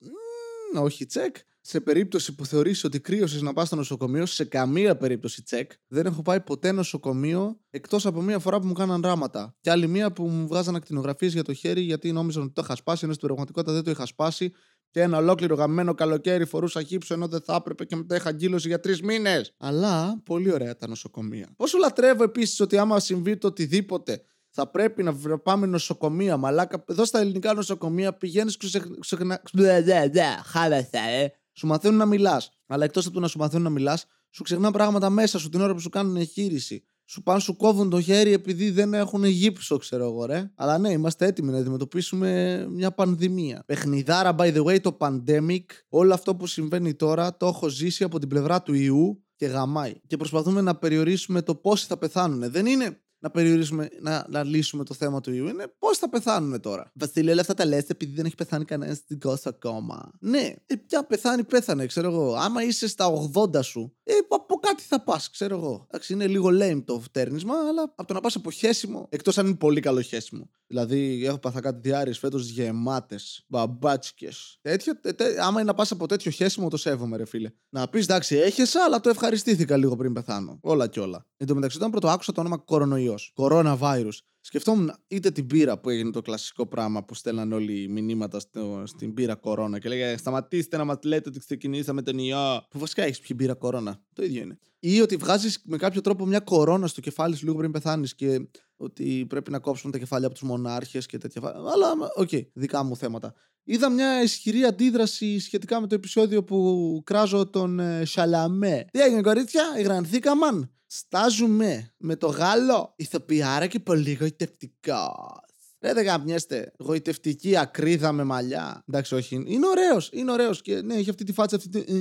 Μ, 0.73 0.79
όχι, 0.79 1.05
τσεκ. 1.05 1.35
Σε 1.61 1.79
περίπτωση 1.79 2.35
που 2.35 2.45
θεωρήσει 2.45 2.85
ότι 2.85 2.99
κρύωσες 2.99 3.41
να 3.41 3.53
πας 3.53 3.67
στο 3.67 3.75
νοσοκομείο, 3.75 4.25
σε 4.25 4.45
καμία 4.45 4.97
περίπτωση 4.97 5.43
τσεκ. 5.43 5.71
Δεν 5.87 6.05
έχω 6.05 6.21
πάει 6.21 6.41
ποτέ 6.41 6.71
νοσοκομείο 6.71 7.59
εκτός 7.69 8.05
από 8.05 8.21
μία 8.21 8.39
φορά 8.39 8.59
που 8.59 8.67
μου 8.67 8.73
κάναν 8.73 9.01
ράματα. 9.01 9.55
Και 9.61 9.71
άλλη 9.71 9.87
μία 9.87 10.11
που 10.11 10.27
μου 10.27 10.47
βγάζαν 10.47 10.75
ακτινογραφίες 10.75 11.33
για 11.33 11.43
το 11.43 11.53
χέρι 11.53 11.81
γιατί 11.81 12.11
νόμιζαν 12.11 12.43
ότι 12.43 12.53
το 12.53 12.61
είχα 12.63 12.75
σπάσει, 12.75 13.05
ενώ 13.05 13.13
στην 13.13 13.27
πραγματικότητα 13.27 13.73
δεν 13.73 13.83
το 13.83 13.91
είχα 13.91 14.05
σπάσει 14.05 14.51
και 14.91 15.01
ένα 15.01 15.17
ολόκληρο 15.17 15.55
γαμμένο 15.55 15.93
καλοκαίρι 15.93 16.45
φορούσα 16.45 16.81
γύψο 16.81 17.13
ενώ 17.13 17.27
δεν 17.27 17.41
θα 17.41 17.55
έπρεπε 17.55 17.85
και 17.85 17.95
μετά 17.95 18.15
είχα 18.15 18.31
γκύλωση 18.31 18.67
για 18.67 18.79
τρεις 18.79 19.01
μήνες. 19.01 19.53
Αλλά 19.57 20.21
πολύ 20.25 20.53
ωραία 20.53 20.75
τα 20.75 20.87
νοσοκομεία. 20.87 21.49
Πόσο 21.55 21.77
λατρεύω 21.77 22.23
επίσης 22.23 22.59
ότι 22.59 22.77
άμα 22.77 22.99
συμβεί 22.99 23.37
το 23.37 23.47
οτιδήποτε 23.47 24.21
θα 24.49 24.67
πρέπει 24.67 25.03
να 25.03 25.13
πάμε 25.43 25.65
νοσοκομεία. 25.65 26.37
Μαλάκα, 26.37 26.83
εδώ 26.87 27.05
στα 27.05 27.19
ελληνικά 27.19 27.53
νοσοκομεία 27.53 28.13
πηγαίνεις 28.13 28.57
και 28.57 28.81
ξεχνά. 28.99 29.41
Χάλασα, 30.51 30.99
ε. 30.99 31.31
Σου 31.53 31.67
μαθαίνουν 31.67 31.97
να 31.97 32.05
μιλάς. 32.05 32.49
Αλλά 32.67 32.83
εκτός 32.83 33.05
από 33.05 33.13
το 33.13 33.19
να 33.19 33.27
σου 33.27 33.37
μαθαίνουν 33.37 33.63
να 33.63 33.69
μιλάς, 33.69 34.05
σου 34.29 34.43
ξεχνά 34.43 34.71
πράγματα 34.71 35.09
μέσα 35.09 35.39
σου 35.39 35.49
την 35.49 35.61
ώρα 35.61 35.73
που 35.73 35.79
σου 35.79 35.89
κάνουν 35.89 36.15
εγχείρηση 36.15 36.83
σου 37.09 37.23
πάνε 37.23 37.39
σου 37.39 37.55
κόβουν 37.55 37.89
το 37.89 38.01
χέρι 38.01 38.33
επειδή 38.33 38.69
δεν 38.69 38.93
έχουν 38.93 39.23
γύψο, 39.23 39.77
ξέρω 39.77 40.03
εγώ, 40.03 40.25
ρε. 40.25 40.51
Αλλά 40.55 40.77
ναι, 40.77 40.91
είμαστε 40.91 41.25
έτοιμοι 41.25 41.51
να 41.51 41.57
αντιμετωπίσουμε 41.57 42.65
μια 42.69 42.91
πανδημία. 42.91 43.63
Παιχνιδάρα, 43.65 44.35
by 44.37 44.53
the 44.55 44.63
way, 44.63 44.81
το 44.81 44.97
pandemic, 44.99 45.63
όλο 45.89 46.13
αυτό 46.13 46.35
που 46.35 46.47
συμβαίνει 46.47 46.93
τώρα 46.93 47.37
το 47.37 47.47
έχω 47.47 47.67
ζήσει 47.67 48.03
από 48.03 48.19
την 48.19 48.29
πλευρά 48.29 48.61
του 48.61 48.73
ιού 48.73 49.23
και 49.35 49.45
γαμάει. 49.45 49.93
Και 50.07 50.17
προσπαθούμε 50.17 50.61
να 50.61 50.75
περιορίσουμε 50.75 51.41
το 51.41 51.55
πόσοι 51.55 51.85
θα 51.85 51.97
πεθάνουν. 51.97 52.51
Δεν 52.51 52.65
είναι 52.65 52.99
να 53.19 53.29
περιορίσουμε, 53.29 53.89
να, 54.01 54.25
να 54.29 54.43
λύσουμε 54.43 54.83
το 54.83 54.93
θέμα 54.93 55.21
του 55.21 55.33
ιού 55.33 55.47
είναι 55.47 55.73
πώς 55.79 55.97
θα 55.97 56.09
πεθάνουμε 56.09 56.59
τώρα. 56.59 56.91
Βασίλειο, 56.93 57.31
όλα 57.31 57.41
αυτά 57.41 57.53
τα 57.53 57.65
λες 57.65 57.83
επειδή 57.87 58.15
δεν 58.15 58.25
έχει 58.25 58.35
πεθάνει 58.35 58.65
κανένας 58.65 58.97
στην 58.97 59.19
κόσμο 59.19 59.51
ακόμα. 59.55 60.11
Ναι, 60.19 60.53
ε, 60.65 60.75
πια 60.75 61.03
πεθάνει, 61.03 61.43
πέθανε, 61.43 61.85
ξέρω 61.85 62.07
εγώ. 62.07 62.33
Άμα 62.33 62.63
είσαι 62.63 62.87
στα 62.87 63.31
80 63.33 63.63
σου, 63.63 63.95
ε, 64.03 64.13
από 64.29 64.55
κάτι 64.55 64.83
θα 64.83 65.03
πας, 65.03 65.29
ξέρω 65.29 65.55
εγώ. 65.55 65.85
Εντάξει, 65.87 66.13
είναι 66.13 66.27
λίγο 66.27 66.49
lame 66.51 66.81
το 66.85 66.99
φτέρνισμα, 66.99 67.53
αλλά 67.67 67.81
από 67.81 68.05
το 68.05 68.13
να 68.13 68.21
πας 68.21 68.35
από 68.35 68.51
χέσιμο, 68.51 69.07
εκτός 69.09 69.37
αν 69.37 69.45
είναι 69.45 69.55
πολύ 69.55 69.81
καλό 69.81 70.01
χέσιμο. 70.01 70.49
Δηλαδή, 70.71 71.25
έχω 71.25 71.37
πάθα 71.37 71.59
κάτι 71.59 71.79
διάρρε 71.89 72.13
φέτος 72.13 72.49
γεμάτες, 72.49 73.43
μπαμπάτσικες. 73.47 74.57
Τέτοιο, 74.61 74.99
τε, 74.99 75.13
τε, 75.13 75.41
άμα 75.41 75.59
είναι 75.59 75.69
να 75.69 75.73
πας 75.73 75.91
από 75.91 76.05
τέτοιο 76.05 76.31
χέσιμο, 76.31 76.69
το 76.69 76.77
σέβομαι, 76.77 77.17
ρε 77.17 77.25
φίλε. 77.25 77.49
Να 77.69 77.87
πεις 77.87 78.03
εντάξει, 78.03 78.35
έχεσα, 78.35 78.83
αλλά 78.83 78.99
το 78.99 79.09
ευχαριστήθηκα 79.09 79.77
λίγο 79.77 79.95
πριν 79.95 80.13
πεθάνω. 80.13 80.59
Όλα 80.61 80.87
και 80.87 80.99
όλα. 80.99 81.25
Εν 81.37 81.47
τω 81.47 81.55
μεταξύ, 81.55 81.77
όταν 81.77 81.91
πρώτο 81.91 82.07
άκουσα 82.07 82.31
το 82.31 82.39
όνομα 82.41 82.57
κορονοϊός, 82.57 83.33
coronavirus, 83.35 84.17
σκεφτόμουν 84.39 84.93
είτε 85.07 85.31
την 85.31 85.47
πύρα 85.47 85.79
που 85.79 85.89
έγινε 85.89 86.11
το 86.11 86.21
κλασικό 86.21 86.67
πράγμα 86.67 87.05
που 87.05 87.13
στέλναν 87.13 87.51
όλοι 87.51 87.81
οι 87.81 87.87
μηνύματα 87.87 88.39
στο, 88.39 88.83
στην 88.85 89.13
πύρα 89.13 89.35
κορώνα 89.35 89.79
και 89.79 89.89
λέγανε 89.89 90.17
Σταματήστε 90.17 90.77
να 90.77 90.83
μας 90.83 90.97
λέτε 91.03 91.29
ότι 91.29 91.39
ξεκινήσαμε 91.39 92.01
τον 92.01 92.17
ιό. 92.17 92.65
Που 92.69 92.79
βασικά 92.79 93.03
έχεις 93.03 93.19
πιει 93.19 93.35
πύρα 93.37 93.53
κορώνα. 93.53 94.01
Το 94.13 94.23
ίδιο 94.23 94.41
είναι. 94.41 94.59
Ή 94.79 95.01
ότι 95.01 95.15
βγάζεις 95.15 95.61
με 95.65 95.77
κάποιο 95.77 96.01
τρόπο 96.01 96.25
μια 96.25 96.39
κορώνα 96.39 96.87
στο 96.87 97.01
κεφάλι 97.01 97.35
σου 97.35 97.45
λίγο 97.45 97.57
πριν 97.57 97.71
πεθάνεις 97.71 98.15
και 98.15 98.47
ότι 98.81 99.25
πρέπει 99.29 99.51
να 99.51 99.59
κόψουμε 99.59 99.91
τα 99.91 99.97
κεφάλια 99.97 100.27
από 100.27 100.35
τους 100.35 100.47
μονάρχες 100.47 101.05
και 101.05 101.17
τέτοια. 101.17 101.41
Αλλά, 101.45 101.91
OK, 102.15 102.29
okay, 102.31 102.41
δικά 102.53 102.83
μου 102.83 102.95
θέματα. 102.95 103.33
Είδα 103.63 103.89
μια 103.89 104.21
ισχυρή 104.21 104.63
αντίδραση 104.63 105.39
σχετικά 105.39 105.81
με 105.81 105.87
το 105.87 105.95
επεισόδιο 105.95 106.43
που 106.43 107.01
κράζω 107.05 107.49
τον 107.49 107.79
ε, 107.79 108.05
Σαλαμέ. 108.05 108.85
Τι 108.91 108.99
έγινε, 108.99 109.21
κορίτσια, 109.21 109.63
υγρανθήκαμε. 109.77 110.71
Στάζουμε 110.85 111.93
με 111.97 112.15
το 112.15 112.27
Γάλλο 112.27 112.93
ηθοποιάρα 112.95 113.67
και 113.67 113.79
πολύ 113.79 114.17
γοητευτικός. 114.19 115.43
Δεν 115.79 115.93
δεν 115.93 116.05
γαμιέστε. 116.05 116.71
Γοητευτική 116.79 117.57
ακρίδα 117.57 118.11
με 118.11 118.23
μαλλιά. 118.23 118.83
Εντάξει, 118.87 119.15
όχι. 119.15 119.43
Είναι 119.45 119.67
ωραίος. 119.67 120.09
Είναι 120.13 120.31
ωραίος. 120.31 120.61
Και 120.61 120.81
ναι, 120.81 120.95
έχει 120.95 121.09
αυτή 121.09 121.23
τη 121.23 121.33
φάτσα. 121.33 121.55
Αυτή 121.55 121.69
τη... 121.69 121.93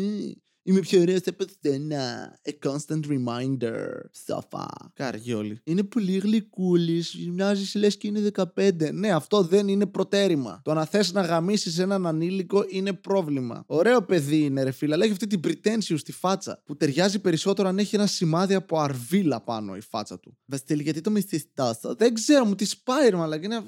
Ε, 0.68 0.70
Είμαι 0.70 0.80
πιο 0.80 1.00
ωραίος 1.00 1.18
από 1.26 1.44
σένα. 1.60 2.32
A 2.44 2.68
constant 2.68 3.00
reminder. 3.06 3.86
Σοφά. 4.24 4.66
Καριόλι. 4.94 5.60
Είναι 5.64 5.82
πολύ 5.82 6.18
γλυκούλης. 6.18 7.28
Μοιάζεις 7.32 7.74
λες 7.74 7.96
και 7.96 8.06
είναι 8.06 8.30
15. 8.54 8.92
Ναι, 8.92 9.10
αυτό 9.10 9.42
δεν 9.42 9.68
είναι 9.68 9.86
προτέρημα. 9.86 10.60
Το 10.64 10.74
να 10.74 10.84
θες 10.84 11.12
να 11.12 11.20
γαμίσεις 11.20 11.78
έναν 11.78 12.06
ανήλικο 12.06 12.64
είναι 12.68 12.92
πρόβλημα. 12.92 13.64
Ωραίο 13.66 14.02
παιδί 14.02 14.44
είναι, 14.44 14.62
ρε 14.62 14.70
φίλα, 14.70 14.94
αλλά 14.94 15.04
έχει 15.04 15.12
αυτή 15.12 15.26
την 15.26 15.40
pretentious 15.44 15.98
στη 15.98 16.12
φάτσα. 16.12 16.62
Που 16.64 16.76
ταιριάζει 16.76 17.18
περισσότερο 17.18 17.68
αν 17.68 17.78
έχει 17.78 17.94
ένα 17.94 18.06
σημάδι 18.06 18.54
από 18.54 18.80
αρβίλα 18.80 19.40
πάνω 19.40 19.76
η 19.76 19.80
φάτσα 19.80 20.18
του. 20.20 20.38
Βασίλη, 20.44 20.82
γιατί 20.82 21.00
το 21.00 21.10
μισθή 21.10 21.44
τόσο. 21.54 21.94
Δεν 21.94 22.14
ξέρω, 22.14 22.44
μου 22.44 22.54
τη 22.54 22.64
σπάει, 22.64 23.10
αλλά 23.12 23.36
είναι. 23.36 23.64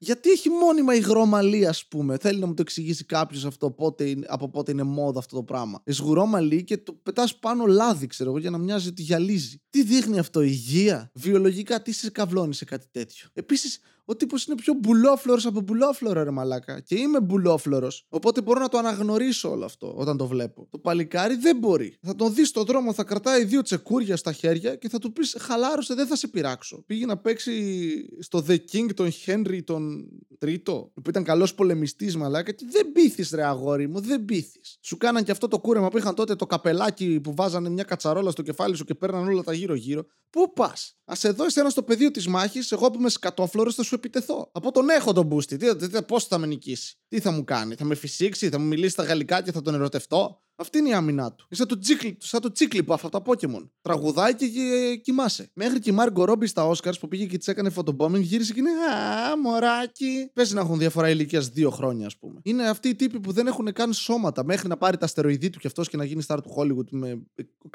Ε, 0.00 0.04
γιατί 0.04 0.30
έχει 0.30 0.48
μόνιμα 0.48 0.94
υγρό 0.94 1.28
ας 1.68 1.86
πούμε. 1.86 2.16
Θέλει 2.16 2.38
να 2.38 2.46
μου 2.46 2.54
το 2.54 2.62
εξηγήσει 2.62 3.04
κάποιος 3.04 3.44
αυτό 3.44 3.70
πότε, 3.70 4.16
από 4.26 4.48
πότε 4.48 4.72
είναι 4.72 4.82
μόδα 4.82 5.18
αυτό 5.18 5.36
το 5.36 5.42
πράγμα. 5.42 5.80
Εσγουρό 5.84 6.26
μαλλί 6.26 6.64
και 6.64 6.78
το 6.78 6.92
πετάς 6.92 7.36
πάνω 7.38 7.66
λάδι, 7.66 8.06
ξέρω 8.06 8.30
εγώ, 8.30 8.38
για 8.38 8.50
να 8.50 8.58
μοιάζει 8.58 8.88
ότι 8.88 9.02
γυαλίζει. 9.02 9.62
Τι 9.70 9.82
δείχνει 9.82 10.18
αυτό, 10.18 10.40
υγεία; 10.40 11.10
Βιολογικά, 11.14 11.82
τι 11.82 11.92
σε 11.92 12.10
καυλώνει 12.10 12.54
σε 12.54 12.64
κάτι 12.64 12.86
τέτοιο; 12.90 13.28
Επίσης, 13.32 13.80
Ο 14.10 14.16
τύπος 14.16 14.44
είναι 14.44 14.56
πιο 14.56 14.74
μπουλόφλωρος 14.74 15.46
από 15.46 15.60
μπουλόφλωρο, 15.60 16.22
ρε 16.22 16.30
μαλάκα. 16.30 16.80
Και 16.80 16.98
είμαι 16.98 17.20
μπουλόφλωρος. 17.20 18.06
Οπότε 18.08 18.40
μπορώ 18.40 18.60
να 18.60 18.68
το 18.68 18.78
αναγνωρίσω 18.78 19.50
όλο 19.50 19.64
αυτό 19.64 19.94
όταν 19.96 20.16
το 20.16 20.26
βλέπω. 20.26 20.66
Το 20.70 20.78
παλικάρι 20.78 21.36
δεν 21.36 21.56
μπορεί. 21.58 21.96
Θα 22.02 22.14
τον 22.14 22.34
δεις 22.34 22.48
στον 22.48 22.64
δρόμο, 22.64 22.92
θα 22.92 23.04
κρατάει 23.04 23.44
δύο 23.44 23.62
τσεκούρια 23.62 24.16
στα 24.16 24.32
χέρια 24.32 24.76
και 24.76 24.88
θα 24.88 24.98
του 24.98 25.12
πεις 25.12 25.36
χαλάρωσε, 25.38 25.94
δεν 25.94 26.06
θα 26.06 26.16
σε 26.16 26.28
πειράξω. 26.28 26.82
Πήγε 26.86 27.06
να 27.06 27.16
παίξει 27.16 27.52
στο 28.18 28.44
The 28.48 28.56
King 28.72 28.94
τον 28.94 29.10
Henry 29.26 29.58
τον 29.64 30.08
Τρίτο, 30.38 30.92
που 31.02 31.10
ήταν 31.10 31.24
καλός 31.24 31.54
πολεμιστής 31.54 32.16
μαλάκα 32.16 32.52
και 32.52 32.66
δεν 32.70 32.92
πείθεις, 32.92 33.30
ρε 33.30 33.44
αγόρι 33.44 33.88
μου, 33.88 34.00
δεν 34.00 34.24
πείθεις. 34.24 34.78
Σου 34.80 34.96
κάναν 34.96 35.24
και 35.24 35.30
αυτό 35.30 35.48
το 35.48 35.58
κούρεμα 35.58 35.88
που 35.88 35.98
είχαν 35.98 36.14
τότε 36.14 36.34
το 36.34 36.46
καπελάκι 36.46 37.20
που 37.20 37.34
βάζανε 37.34 37.68
μια 37.68 37.84
κατσαρόλα 37.84 38.30
στο 38.30 38.42
κεφάλι 38.42 38.76
σου 38.76 38.84
και 38.84 38.94
παίρναν 38.94 39.28
όλα 39.28 39.42
τα 39.42 39.52
γύρω-γύρω. 39.52 40.04
Πού 40.30 40.52
πας; 40.52 40.96
Α 41.04 41.14
εδώ 41.22 41.44
εσένα 41.44 41.70
στο 41.70 41.82
πεδίο 41.82 42.10
της 42.10 42.26
μάχης, 42.26 42.72
εγώ 42.72 42.90
που 42.90 42.98
είμαι 42.98 43.08
σκατόφλωρος 43.08 43.74
θα 43.74 43.82
σου 43.82 43.94
επιτεθώ. 43.94 44.50
Από 44.52 44.72
τον 44.72 44.88
έχω 44.88 45.12
τον 45.12 45.26
μπούστι. 45.26 45.56
Τι, 45.56 45.76
τι, 45.76 46.02
πώς 46.02 46.24
θα 46.24 46.38
με 46.38 46.46
νικήσει; 46.46 46.98
Τι 47.08 47.20
θα 47.20 47.30
μου 47.30 47.44
κάνει, 47.44 47.74
θα 47.74 47.84
με 47.84 47.94
φυσήξει, 47.94 48.48
θα 48.48 48.58
μου 48.58 48.66
μιλήσει 48.66 48.90
στα 48.90 49.02
γαλλικά 49.02 49.42
και 49.42 49.52
θα 49.52 49.62
τον 49.62 49.74
ερωτευτώ; 49.74 50.42
Αυτή 50.60 50.78
είναι 50.78 50.88
η 50.88 50.92
άμυνά 50.92 51.32
του. 51.32 51.46
Είσαι 51.50 51.66
το 51.66 51.78
τσίκλι, 51.78 52.16
σαν 52.20 52.40
το 52.40 52.52
τσίκλι 52.52 52.82
που 52.82 52.92
αυτά 52.92 53.08
τα 53.08 53.22
Pokémon. 53.24 53.68
Τραγουδάει 53.80 54.34
και 54.34 54.46
κοιμάσαι. 55.02 55.50
Μέχρι 55.54 55.78
και 55.78 55.90
η 55.90 55.92
Μάργκο 55.92 56.24
Ρόμπι 56.24 56.46
στα 56.46 56.70
Oscars 56.70 56.98
που 57.00 57.08
πήγε 57.08 57.26
και 57.26 57.38
της 57.38 57.48
έκανε 57.48 57.70
φωτομπόμινγκ 57.70 58.24
γύρισε 58.24 58.52
και 58.52 58.60
είναι 58.60 58.70
Α, 58.70 59.38
μωράκι. 59.38 60.30
Πες 60.32 60.52
να 60.52 60.60
έχουν 60.60 60.78
διαφορά 60.78 61.10
ηλικίας 61.10 61.48
δύο 61.48 61.70
χρόνια, 61.70 62.06
ας 62.06 62.16
πούμε. 62.16 62.40
Είναι 62.42 62.68
αυτοί 62.68 62.88
οι 62.88 62.94
τύποι 62.94 63.20
που 63.20 63.32
δεν 63.32 63.46
έχουν 63.46 63.72
καν 63.72 63.92
σώματα 63.92 64.44
μέχρι 64.44 64.68
να 64.68 64.76
πάρει 64.76 64.96
τα 64.96 65.06
στεροειδή 65.06 65.50
του 65.50 65.58
κι 65.58 65.66
αυτός 65.66 65.88
και 65.88 65.96
να 65.96 66.04
γίνει 66.04 66.22
star 66.26 66.38
του 66.42 66.54
Hollywood 66.56 66.88
με 66.90 67.22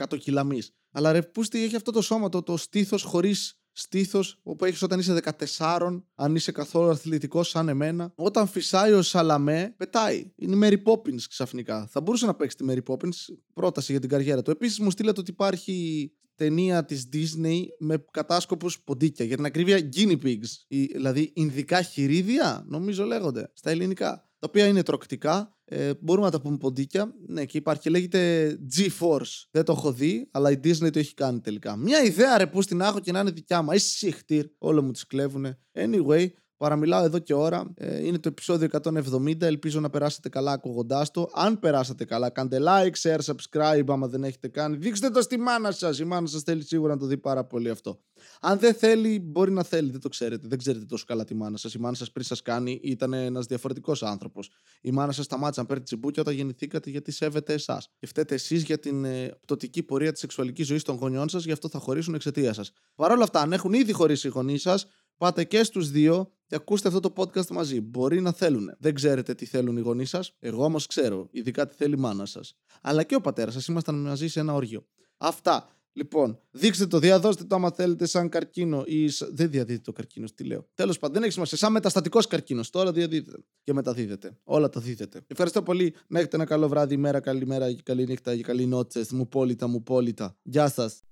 100 0.10 0.18
κιλαμί. 0.20 0.62
Αλλά 0.92 1.12
ρε, 1.12 1.22
πούστη 1.22 1.64
έχει 1.64 1.76
αυτό 1.76 1.92
το 1.92 2.02
σώμα, 2.02 2.30
το, 2.30 2.44
το 2.44 2.58
στήθος 2.58 3.04
χωρίς 3.04 3.63
στήθος 3.74 4.42
που 4.44 4.66
έχεις 4.66 4.82
όταν 4.82 5.00
είσαι 5.00 5.20
14, 5.56 6.04
αν 6.16 6.36
είσαι 6.36 6.52
καθόλου 6.52 6.90
αθλητικός 6.90 7.50
σαν 7.50 7.70
εμένα. 7.70 8.14
Όταν 8.16 8.48
φυσάει 8.48 8.92
ο 8.92 9.02
Σαλαμέ, 9.02 9.74
πετάει. 9.78 10.32
Είναι 10.36 10.56
η 10.56 10.60
Mary 10.64 10.92
Poppins 10.92 11.22
ξαφνικά. 11.30 11.88
Θα 11.88 12.02
μπορούσε 12.02 12.26
να 12.26 12.36
παίξει 12.36 12.58
τη 12.58 12.66
Mary 12.68 12.94
Poppins. 12.94 13.36
Πρόταση 13.54 13.92
για 13.92 14.02
την 14.02 14.10
καριέρα 14.10 14.42
του. 14.42 14.52
Επίσης 14.52 14.80
μου 14.80 14.92
στείλατε 14.92 15.20
ότι 15.20 15.32
υπάρχει 15.32 16.12
ταινία 16.36 16.86
της 16.86 17.10
Disney 17.14 17.60
με 17.80 18.06
κατάσκοπους 18.12 18.80
ποντίκια. 18.80 19.26
Για 19.26 19.36
την 19.36 19.46
ακρίβεια 19.46 19.90
guinea 19.96 20.18
pigs, 20.24 20.50
δηλαδή 20.68 21.32
ινδικά 21.36 21.82
χειρίδια, 21.82 22.64
νομίζω 22.68 23.04
λέγονται, 23.04 23.52
στα 23.54 23.70
ελληνικά. 23.70 24.28
Τα 24.44 24.50
οποία 24.50 24.68
είναι 24.68 24.84
τροκτικά 24.84 25.58
ε, 25.66 25.92
μπορούμε 26.00 26.26
να 26.26 26.32
τα 26.32 26.42
πούμε 26.42 26.58
ποντίκια. 26.58 27.14
Ναι, 27.28 27.46
και 27.46 27.58
υπάρχει 27.58 27.82
και 27.82 27.90
λέγεται 27.90 28.52
G-Force. 28.76 29.48
Δεν 29.52 29.64
το 29.64 29.72
έχω 29.72 29.92
δει, 29.92 30.28
αλλά 30.32 30.52
η 30.52 30.60
Disney 30.64 30.92
το 30.92 31.00
έχει 31.00 31.14
κάνει 31.14 31.40
τελικά. 31.40 31.76
Μια 31.76 32.04
ιδέα 32.04 32.38
ρε 32.38 32.48
που 32.48 32.62
στην 32.62 32.82
άχω 32.82 33.00
και 33.00 33.12
να 33.12 33.20
είναι 33.20 33.32
δικιά 33.32 33.62
μου. 33.62 33.72
Είσαι 33.72 34.12
χτύρ. 34.12 34.46
Όλο 34.58 34.82
μου 34.82 34.92
τις 34.92 35.08
κλέβουνε. 35.08 35.60
Anyway, 35.74 36.28
Παραμιλάω 36.64 37.04
εδώ 37.04 37.20
και 37.20 37.34
ώρα. 37.34 37.74
Ε, 37.76 38.06
είναι 38.06 38.20
το 38.20 38.28
επεισόδιο 38.28 38.68
170. 38.84 39.42
Ελπίζω 39.42 39.80
να 39.80 39.90
περάσετε 39.90 40.30
καλά 40.30 40.52
ακούγοντάς 40.52 41.12
το. 41.12 41.30
Αν 41.34 41.60
περάσατε 41.60 42.06
καλά, 42.06 42.30
κάντε 42.30 42.58
like, 42.62 42.92
share, 43.02 43.20
subscribe 43.26 43.84
άμα 43.88 44.08
δεν 44.08 44.24
έχετε 44.24 44.48
κάνει. 44.48 44.78
Δείξτε 44.78 45.10
το 45.10 45.22
στη 45.22 45.38
μάνα 45.38 45.72
σας. 45.72 46.00
Η 46.00 46.04
μάνα 46.04 46.28
σας 46.28 46.42
θέλει 46.42 46.64
σίγουρα 46.64 46.94
να 46.94 47.00
το 47.00 47.06
δει 47.06 47.18
πάρα 47.18 47.44
πολύ 47.44 47.70
αυτό. 47.70 48.00
Αν 48.42 48.60
δεν 48.60 48.74
θέλει, 48.74 49.20
μπορεί 49.20 49.52
να 49.52 49.64
θέλει. 49.64 49.92
Δεν 49.92 50.00
το 50.00 50.10
ξέρετε. 50.10 50.48
Δεν 50.48 50.58
ξέρετε 50.58 50.86
τόσο 50.86 51.06
καλά 51.08 51.24
τη 51.24 51.36
μάνα 51.36 51.58
σας. 51.58 51.74
Η 51.74 51.80
μάνα 51.80 51.96
σας 51.96 52.12
πριν 52.12 52.26
σας 52.26 52.42
κάνει 52.42 52.80
ήταν 52.84 53.14
ένας 53.14 53.46
διαφορετικός 53.46 54.04
άνθρωπος. 54.04 54.50
Η 54.82 54.92
μάνα 54.92 55.12
σας 55.12 55.26
σταμάτησε 55.26 55.62
να 55.62 55.66
παίρνει 55.68 55.84
τσιμπούκια 55.84 56.22
όταν 56.22 56.34
γεννηθήκατε 56.34 56.90
γιατί 56.90 57.12
σέβεται 57.12 57.54
εσάς. 57.54 57.90
Και 58.00 58.08
φταίτε 58.08 58.36
εσείς 58.36 58.64
για 58.64 58.80
την 58.80 59.06
ε, 59.06 59.38
πτωτική 59.42 59.84
πορεία 59.84 60.12
της 60.12 60.20
σεξουαλικής 60.20 60.68
ζωής 60.68 60.84
των 60.84 60.96
γονιών 60.96 61.30
σας, 61.30 61.46
γι' 61.46 61.52
αυτό 61.52 61.70
θα 61.70 61.80
χωρίσουν 61.80 62.14
εξαιτίας 62.14 62.56
σας. 62.56 62.72
Παρ' 62.96 63.12
όλα 63.12 63.24
αυτά, 63.24 63.40
αν 63.40 63.54
έχουν 63.54 63.74
ήδη 63.74 63.92
χωρίσει 63.92 64.28
οι 64.28 64.32
γονείς 64.34 64.62
σας, 64.62 64.86
πάτε 65.18 65.44
και 65.44 65.64
στους 65.64 65.92
δύο 65.92 66.32
και 66.43 66.43
ακούστε 66.56 66.88
αυτό 66.88 67.00
το 67.00 67.14
podcast 67.16 67.48
μαζί. 67.48 67.82
Μπορεί 67.82 68.22
να 68.22 68.32
θέλουν. 68.32 68.76
Δεν 68.80 68.94
ξέρετε 68.94 69.34
τι 69.34 69.46
θέλουν 69.46 69.78
οι 69.78 69.82
γονείς 69.82 70.10
σας. 70.10 70.36
Εγώ 70.40 70.64
όμως 70.64 70.86
ξέρω, 70.86 71.28
ειδικά 71.32 71.68
τι 71.68 71.76
θέλει 71.76 71.94
η 71.94 72.00
μάνα 72.00 72.26
σας. 72.26 72.56
Αλλά 72.82 73.04
και 73.04 73.16
ο 73.16 73.22
πατέρας 73.22 73.54
σας. 73.54 73.68
Ήμασταν 73.68 73.96
μαζί 73.96 74.28
σε 74.28 74.40
ένα 74.40 74.54
όργιο. 74.54 74.86
Αυτά. 75.18 75.68
Λοιπόν, 75.96 76.40
δείξτε 76.52 76.88
το, 76.88 77.00
διαδώστε 77.00 77.44
το 77.44 77.56
άμα 77.56 77.72
θέλετε 77.72 78.06
σαν 78.06 78.30
καρκίνο 78.30 78.84
ή. 78.86 79.06
Δεν 79.32 79.50
διαδίδεται 79.50 79.84
το 79.84 79.92
καρκίνος, 79.92 80.34
τι 80.34 80.44
λέω. 80.44 80.68
Τέλος 80.74 81.00
πάντων, 81.00 81.16
δεν 81.16 81.24
έχει 81.24 81.32
σημασία. 81.32 81.58
Σαν 81.58 81.72
μεταστατικός 81.72 82.28
καρκίνος. 82.28 82.70
Τώρα 82.70 82.92
διαδίδεται 82.92 83.38
και 83.64 83.74
μεταδίδεται. 83.74 84.38
Όλα 84.44 84.70
τα 84.70 84.80
δίδεται. 84.80 85.22
Ευχαριστώ 85.28 85.64
πολύ. 85.64 85.94
Να 86.08 86.20
έχετε 86.20 86.36
ένα 86.36 86.46
καλό 86.46 86.68
βράδυ, 86.68 86.98
μέρα, 86.98 87.20
καλή 87.20 87.46
μέρα, 87.46 87.82
καλή 87.84 88.06
νύχτα, 88.06 88.42
καλή 88.42 88.66
νότσε. 88.66 89.06
Μου 89.12 89.28
πόλητα, 89.28 89.68
μου 89.68 89.84
πόλητα. 89.84 90.38
Γεια 90.44 90.70
σας. 90.70 91.04